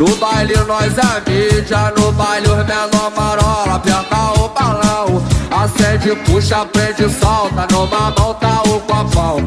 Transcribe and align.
No 0.00 0.16
baile 0.16 0.56
nós 0.66 0.94
é 0.96 1.30
mídia, 1.30 1.92
no 1.94 2.10
baile 2.12 2.48
os 2.48 2.66
menor 2.66 3.12
marola, 3.14 3.74
aperta 3.74 4.32
o 4.40 4.48
balão. 4.48 5.22
Acende, 5.50 6.16
puxa, 6.24 6.64
prende, 6.64 7.06
solta, 7.20 7.66
numa 7.70 8.10
mão 8.18 8.32
tá 8.32 8.59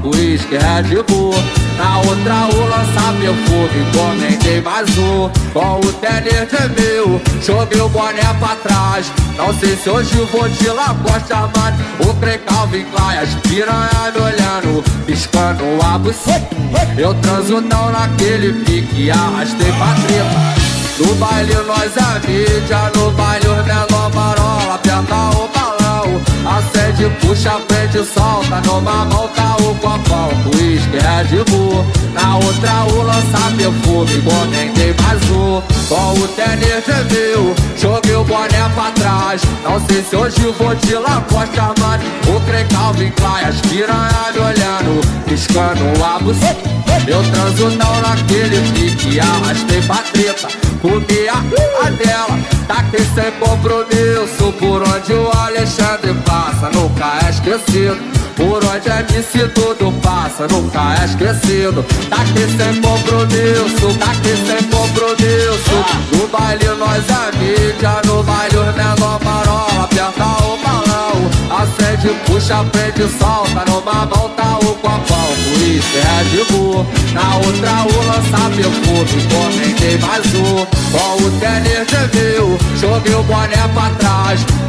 uísque, 0.03 0.57
Red 0.57 1.03
Bull. 1.07 1.33
Na 1.77 1.99
outra 1.99 2.47
o 2.53 2.67
lança 2.69 3.13
perfume, 3.19 3.87
encomendei 3.89 4.61
mais 4.61 4.97
um. 4.97 5.29
Com 5.53 5.79
o 5.79 5.93
tênis 5.93 6.49
mil, 6.77 7.21
joguei 7.41 7.81
o 7.81 7.89
boné 7.89 8.21
pra 8.39 8.55
trás. 8.55 9.11
Não 9.37 9.51
sei 9.53 9.75
se 9.75 9.89
hoje 9.89 10.15
vou 10.31 10.47
de 10.47 10.67
Lacoste 10.69 11.33
mano 11.33 11.77
O 11.99 12.13
Calvin 12.45 12.85
Klein, 12.85 13.17
as 13.17 13.33
piranha 13.47 14.11
me 14.13 14.21
olhando 14.21 14.83
Piscando 15.07 15.63
a 15.83 15.97
buceta. 15.97 16.55
Eu 16.97 17.13
transo 17.15 17.59
não 17.61 17.91
naquele 17.91 18.53
pique, 18.63 19.09
arrastei 19.09 19.71
pra 19.71 19.95
treta 20.05 20.99
No 20.99 21.15
baile 21.15 21.55
nós 21.65 21.91
é 21.97 22.27
mídia, 22.27 22.91
no 22.95 23.11
baile 23.11 23.47
os 23.47 23.65
puxa, 27.33 27.59
prende, 27.67 28.05
solta 28.05 28.61
Numa 28.65 29.05
tá 29.35 29.55
o 29.59 29.75
copão, 29.75 30.29
uísque, 30.55 30.97
Red 30.97 31.43
Bull 31.49 31.83
na 32.13 32.37
outra 32.37 32.85
o 32.93 33.01
lança 33.01 33.51
perfume, 33.57 34.21
comentei 34.21 34.95
mais 35.01 35.21
um. 35.31 35.61
Com 35.89 36.13
o 36.13 36.27
tênis 36.27 36.85
de 36.85 37.15
mil, 37.15 37.55
joguei 37.75 38.15
o 38.15 38.23
boné 38.23 38.69
pra 38.75 38.91
trás. 38.91 39.41
Não 39.63 39.83
sei 39.87 40.03
se 40.03 40.15
hoje 40.15 40.53
vou 40.59 40.75
de 40.75 40.93
Lacoste 40.93 41.59
Armani 41.59 42.05
O 42.27 42.39
Crê 42.41 42.63
Calvin 42.65 43.09
Klein, 43.11 43.45
as 43.45 43.59
piranha 43.61 44.31
me 44.31 44.39
olhando 44.39 45.01
Piscando 45.25 46.03
a 46.03 46.19
buceta. 46.19 46.69
Eu 47.07 47.23
transo 47.31 47.69
não 47.77 48.01
naquele 48.01 48.61
pique, 48.73 49.19
arrastei 49.19 49.81
pra 49.81 49.97
treta 49.97 50.47
Comi 50.81 51.27
a, 51.27 51.85
a 51.85 51.89
dela, 51.89 52.39
taquei 52.67 53.05
sem 53.15 53.31
compromisso 53.39 54.53
Por 54.59 54.83
onde 54.83 55.13
o 55.13 55.33
passa, 55.33 55.62
nunca 56.83 57.25
é 57.25 57.29
esquecido 57.29 58.13
por 58.35 58.63
onde 58.65 58.89
é 58.89 58.99
MC 58.99 59.47
tudo 59.49 59.91
passa, 60.01 60.47
nunca 60.47 60.95
é 60.99 61.05
esquecido 61.05 61.85
Tá 62.09 62.17
aqui 62.17 62.47
sem 62.57 62.81
compromisso, 62.81 63.99
tá 63.99 64.11
aqui 64.11 64.35
sem 64.47 64.69
compromisso 64.69 65.85
No 66.11 66.27
baile 66.27 66.67
nós 66.79 67.03
é 67.09 67.37
mídia, 67.37 68.01
no 68.05 68.23
baile 68.23 68.57
os 68.57 68.75
menor 68.75 69.23
marola 69.23 69.83
Aperta 69.83 70.25
o 70.43 70.57
balão, 70.57 71.29
acende, 71.61 72.09
puxa, 72.25 72.63
prende, 72.71 73.07
solta. 73.19 73.63
Numa 73.69 74.05
mão 74.07 74.29
tá 74.35 74.57
o 74.57 74.75
copão, 74.75 75.27
por 75.43 75.61
isso 75.61 75.97
é 75.97 76.23
de 76.23 76.51
boa 76.51 76.85
Na 77.13 77.35
outra 77.35 77.85
o 77.85 78.07
lança 78.07 78.49
perfume, 78.49 79.27
comentei 79.29 79.97
mais 79.99 80.25
um. 80.33 80.65
Com 80.91 81.23
o 81.23 81.31
tênis 81.39 81.87
de 81.87 82.17
mil, 82.17 82.57
joguei 82.77 83.13
o 83.13 83.23
boné 83.23 83.67
pra 83.73 83.89
trás 83.91 84.02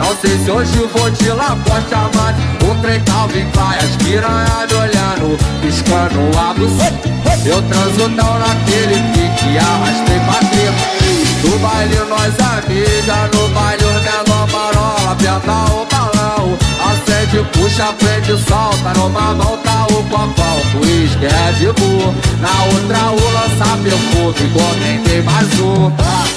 Não 0.04 0.14
sei 0.20 0.38
se 0.44 0.50
hoje 0.50 0.86
vou 0.92 1.10
de 1.10 1.30
Lacoste 1.30 1.94
Armani 1.94 2.44
O 2.68 2.74
trem 2.82 3.00
Calvin 3.04 3.46
vai 3.54 3.78
as 3.78 3.96
piranha 3.96 4.66
me 4.68 4.74
olhando, 4.74 5.38
piscando 5.62 6.38
a 6.38 6.52
buceta 6.52 7.08
Eu 7.46 7.62
transo 7.62 8.08
não 8.10 8.38
naquele 8.38 9.00
pique, 9.14 9.56
arrastei 9.56 10.20
pra 10.20 10.40
treta 10.50 11.42
No 11.42 11.58
baile 11.58 11.96
nós 12.10 12.34
mídia, 12.68 13.30
no 13.32 13.48
baile 13.54 13.82
os 13.82 14.02
menor 14.02 14.46
marola 14.52 15.12
Aperta 15.12 15.72
o 15.72 15.86
balão, 15.86 16.58
acende, 16.84 17.42
puxa, 17.54 17.90
prende, 17.94 18.36
solta 18.44 18.92
Numa 18.98 19.34
mão 19.34 19.56
tá 19.64 19.86
o 19.88 20.02
copão, 20.04 20.60
é 21.22 21.52
de 21.52 21.72
Bull 21.80 22.14
Na 22.42 22.64
outra 22.74 23.10
o 23.10 23.32
lança 23.32 23.78
perfume, 23.82 24.50
comentei 24.52 25.22
mais 25.22 25.60
um. 25.60 25.90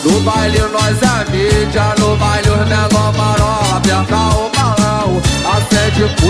No 0.04 0.22
baile 0.22 0.60
nós 0.72 0.98
mídia, 1.30 1.96
no 2.00 2.16
baile 2.18 2.50
os 2.50 2.68
menor 2.68 3.07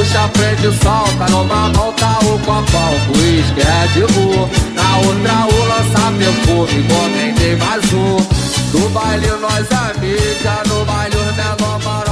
puxa 0.07 0.19
a 0.23 0.29
frente 0.29 0.67
e 0.67 0.71
solta 0.83 1.11
tá 1.17 1.29
Numa 1.29 1.69
volta 1.69 2.05
tá 2.05 2.19
o 2.23 2.39
copão, 2.39 2.93
o 3.09 3.17
uísque 3.17 3.61
é 3.61 3.87
de 3.93 4.01
rua 4.13 4.49
Na 4.73 4.97
outra 4.97 5.47
o 5.53 5.67
lança 5.67 6.11
perfume, 6.17 7.33
tem 7.33 7.55
mais 7.57 7.93
um 7.93 8.17
No 8.77 8.89
baile 8.89 9.27
nós 9.41 9.67
é 9.69 9.99
mídia, 9.99 10.63
no 10.67 10.85
baile 10.85 11.15
o 11.15 11.33
menor 11.33 12.06